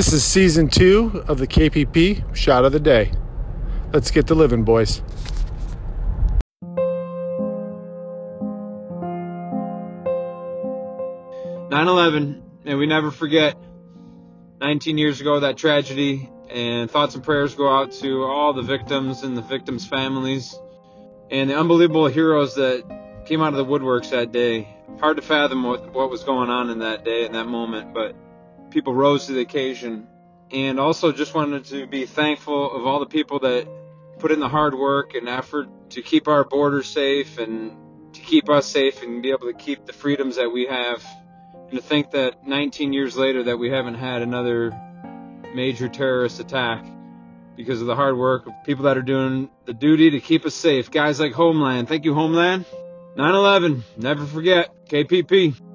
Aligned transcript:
This 0.00 0.14
is 0.14 0.24
season 0.24 0.68
two 0.68 1.22
of 1.28 1.36
the 1.36 1.46
KPP 1.46 2.34
Shot 2.34 2.64
of 2.64 2.72
the 2.72 2.80
Day. 2.80 3.12
Let's 3.92 4.10
get 4.10 4.28
to 4.28 4.34
living, 4.34 4.64
boys. 4.64 5.02
Nine 11.70 11.86
eleven, 11.86 12.42
and 12.64 12.78
we 12.78 12.86
never 12.86 13.10
forget 13.10 13.58
19 14.62 14.96
years 14.96 15.20
ago 15.20 15.40
that 15.40 15.58
tragedy 15.58 16.30
and 16.48 16.90
thoughts 16.90 17.14
and 17.14 17.22
prayers 17.22 17.54
go 17.54 17.68
out 17.68 17.92
to 18.00 18.22
all 18.24 18.54
the 18.54 18.62
victims 18.62 19.22
and 19.22 19.36
the 19.36 19.42
victims' 19.42 19.86
families 19.86 20.58
and 21.30 21.50
the 21.50 21.58
unbelievable 21.58 22.06
heroes 22.06 22.54
that 22.54 22.84
came 23.26 23.42
out 23.42 23.52
of 23.52 23.58
the 23.58 23.66
woodworks 23.66 24.08
that 24.12 24.32
day. 24.32 24.66
Hard 24.98 25.18
to 25.18 25.22
fathom 25.22 25.62
what, 25.62 25.92
what 25.92 26.08
was 26.08 26.24
going 26.24 26.48
on 26.48 26.70
in 26.70 26.78
that 26.78 27.04
day, 27.04 27.26
in 27.26 27.32
that 27.32 27.48
moment, 27.48 27.92
but 27.92 28.16
people 28.70 28.94
rose 28.94 29.26
to 29.26 29.32
the 29.32 29.40
occasion. 29.40 30.06
And 30.52 30.80
also 30.80 31.12
just 31.12 31.34
wanted 31.34 31.64
to 31.66 31.86
be 31.86 32.06
thankful 32.06 32.74
of 32.74 32.86
all 32.86 33.00
the 33.00 33.06
people 33.06 33.40
that 33.40 33.68
put 34.18 34.32
in 34.32 34.40
the 34.40 34.48
hard 34.48 34.74
work 34.74 35.14
and 35.14 35.28
effort 35.28 35.68
to 35.90 36.02
keep 36.02 36.28
our 36.28 36.44
borders 36.44 36.88
safe 36.88 37.38
and 37.38 37.76
to 38.14 38.20
keep 38.20 38.48
us 38.48 38.66
safe 38.66 39.02
and 39.02 39.22
be 39.22 39.30
able 39.30 39.46
to 39.46 39.54
keep 39.54 39.86
the 39.86 39.92
freedoms 39.92 40.36
that 40.36 40.50
we 40.50 40.66
have. 40.66 41.04
And 41.54 41.72
to 41.72 41.82
think 41.82 42.10
that 42.12 42.46
19 42.46 42.92
years 42.92 43.16
later 43.16 43.44
that 43.44 43.58
we 43.58 43.70
haven't 43.70 43.94
had 43.94 44.22
another 44.22 44.78
major 45.54 45.88
terrorist 45.88 46.40
attack 46.40 46.84
because 47.56 47.80
of 47.80 47.86
the 47.86 47.94
hard 47.94 48.16
work 48.16 48.46
of 48.46 48.52
people 48.64 48.84
that 48.84 48.96
are 48.96 49.02
doing 49.02 49.50
the 49.66 49.74
duty 49.74 50.10
to 50.10 50.20
keep 50.20 50.44
us 50.46 50.54
safe. 50.54 50.90
Guys 50.90 51.20
like 51.20 51.32
Homeland. 51.32 51.88
Thank 51.88 52.04
you, 52.04 52.14
Homeland. 52.14 52.64
9 53.16 53.34
11. 53.34 53.84
Never 53.96 54.24
forget. 54.24 54.86
KPP. 54.86 55.69